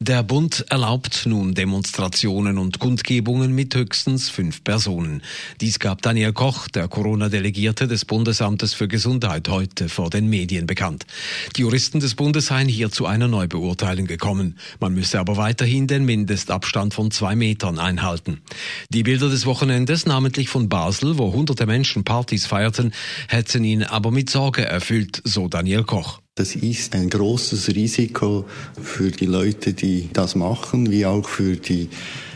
[0.00, 5.22] Der Bund erlaubt nun Demonstrationen und Kundgebungen mit höchstens fünf Personen.
[5.60, 11.04] Dies gab Daniel Koch, der Corona-Delegierte des Bundesamtes für Gesundheit, heute vor den Medien bekannt.
[11.56, 14.56] Die Juristen des Bundes seien hier zu einer Neubeurteilung gekommen.
[14.78, 18.40] Man müsse aber weiterhin den Mindestabstand von zwei Metern einhalten.
[18.90, 22.92] Die Bilder des Wochenendes, namentlich von Basel, wo hunderte Menschen Partys feierten,
[23.26, 26.20] hätten ihn aber mit Sorge erfüllt, so Daniel Koch.
[26.38, 28.44] Das ist ein großes Risiko
[28.80, 31.88] für die Leute, die das machen, wie auch für die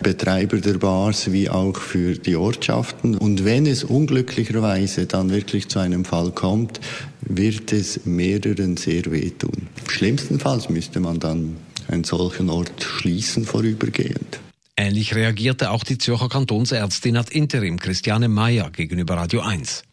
[0.03, 3.17] Betreiber der Bars, wie auch für die Ortschaften.
[3.17, 6.81] Und wenn es unglücklicherweise dann wirklich zu einem Fall kommt,
[7.21, 9.69] wird es mehreren sehr wehtun.
[9.87, 14.41] Schlimmstenfalls müsste man dann einen solchen Ort schließen vorübergehend.
[14.77, 19.85] Ähnlich reagierte auch die Zürcher Kantonsärztin ad interim Christiane Meyer gegenüber Radio 1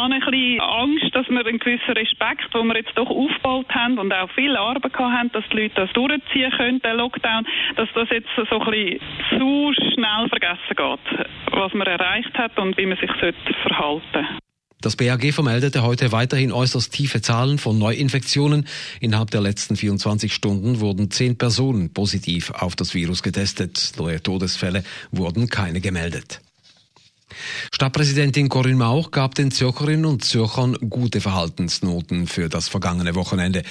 [0.00, 3.98] habe ein bisschen Angst, dass wir einen gewissen Respekt, den wir jetzt doch aufgebaut haben
[3.98, 8.08] und auch viel Arbeit haben, dass die Leute das durchziehen können, den Lockdown, dass das
[8.10, 9.00] jetzt so ein bisschen
[9.38, 14.26] zu schnell vergessen geht, was man erreicht hat und wie man sich verhalten sollte.
[14.82, 18.66] Das BAG vermeldete heute weiterhin äußerst tiefe Zahlen von Neuinfektionen.
[19.00, 23.92] Innerhalb der letzten 24 Stunden wurden zehn Personen positiv auf das Virus getestet.
[23.98, 26.40] Neue Todesfälle wurden keine gemeldet.
[27.72, 33.62] Stadtpräsidentin Corinne Mauch gab den Zürcherinnen und Zürchern gute Verhaltensnoten für das vergangene Wochenende.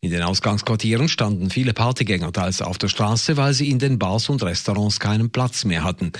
[0.00, 4.28] In den Ausgangsquartieren standen viele Partygänger teils auf der Straße, weil sie in den Bars
[4.28, 6.12] und Restaurants keinen Platz mehr hatten.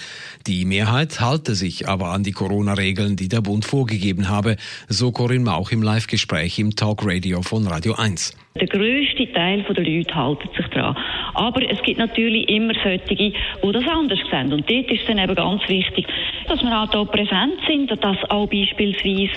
[0.46, 4.56] Die Mehrheit halte sich aber an die Corona-Regeln, die der Bund vorgegeben habe,
[4.88, 8.34] so Corinne Mauch im Live-Gespräch im Talkradio von Radio 1.
[8.60, 10.96] Der grösste Teil der Leute hält sich daran.
[11.34, 13.32] Aber es gibt natürlich immer solche, die
[13.62, 14.52] das anders sehen.
[14.52, 16.06] Und dort ist es dann eben ganz wichtig,
[16.48, 19.32] dass wir auch hier präsent sind, dass auch beispielsweise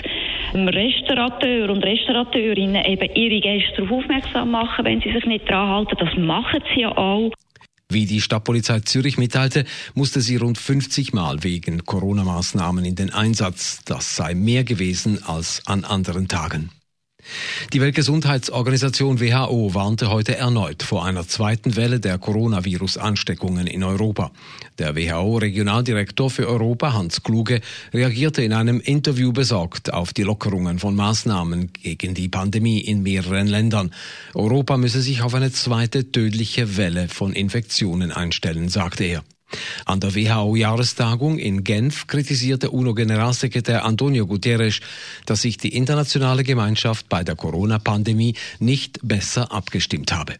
[0.54, 5.96] Restaurateur und Restaurateurinnen eben ihre Gäste darauf aufmerksam machen, wenn sie sich nicht daran halten.
[5.98, 7.30] Das machen sie ja auch.
[7.88, 9.64] Wie die Stadtpolizei Zürich mitteilte,
[9.94, 13.84] musste sie rund 50 Mal wegen Corona-Maßnahmen in den Einsatz.
[13.84, 16.70] Das sei mehr gewesen als an anderen Tagen.
[17.72, 24.32] Die Weltgesundheitsorganisation WHO warnte heute erneut vor einer zweiten Welle der Coronavirus-Ansteckungen in Europa.
[24.78, 27.60] Der WHO-Regionaldirektor für Europa, Hans Kluge,
[27.92, 33.46] reagierte in einem Interview besorgt auf die Lockerungen von Maßnahmen gegen die Pandemie in mehreren
[33.46, 33.94] Ländern.
[34.34, 39.22] Europa müsse sich auf eine zweite tödliche Welle von Infektionen einstellen, sagte er.
[39.84, 44.80] An der WHO-Jahrestagung in Genf kritisierte UNO-Generalsekretär Antonio Guterres,
[45.26, 50.36] dass sich die internationale Gemeinschaft bei der Corona-Pandemie nicht besser abgestimmt habe.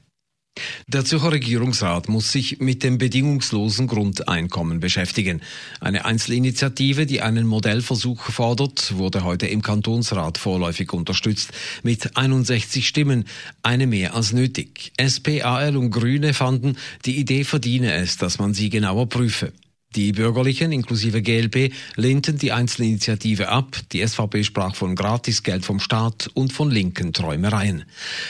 [0.92, 5.40] Der Zürcher Regierungsrat muss sich mit dem bedingungslosen Grundeinkommen beschäftigen.
[5.80, 11.52] Eine Einzelinitiative, die einen Modellversuch fordert, wurde heute im Kantonsrat vorläufig unterstützt.
[11.82, 13.24] Mit 61 Stimmen,
[13.62, 14.92] eine mehr als nötig.
[15.00, 16.76] SPAL und Grüne fanden,
[17.06, 19.52] die Idee verdiene es, dass man sie genauer prüfe.
[19.94, 23.76] Die Bürgerlichen inklusive GLP lehnten die Einzelinitiative ab.
[23.92, 27.84] Die SVP sprach von Gratisgeld vom Staat und von linken Träumereien.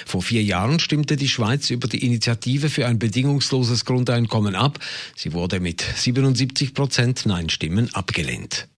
[0.04, 4.80] Vor vier Jahren stimmte die Schweiz über die Initiative für ein bedingungsloses Grundeinkommen ab.
[5.14, 8.68] Sie wurde mit 77 Prozent Nein-Stimmen abgelehnt.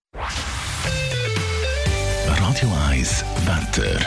[2.27, 3.99] Radio 1 Wetter.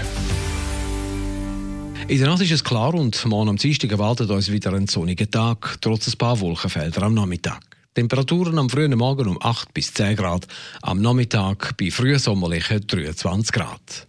[2.08, 5.30] In der Nacht ist es klar und morgen am Dienstag erwartet uns wieder ein sonniger
[5.30, 7.60] Tag, trotz ein paar Wolkenfelder am Nachmittag.
[7.98, 10.46] Temperaturen am frühen Morgen um 8 bis 10 Grad,
[10.84, 14.08] am Nachmittag bei frühsommerlichen 23 Grad.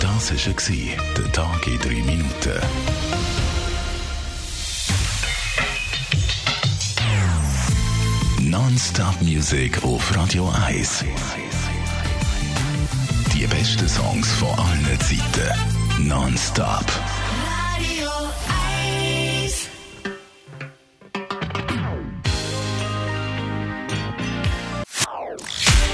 [0.00, 2.60] Das war der Tag in 3 Minuten.
[8.40, 11.04] Non-Stop Music auf Radio 1.
[13.34, 16.08] Die besten Songs von allen Zeiten.
[16.08, 16.86] Non-Stop.